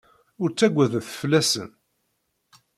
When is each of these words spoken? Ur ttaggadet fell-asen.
Ur 0.41 0.49
ttaggadet 0.51 1.07
fell-asen. 1.19 1.69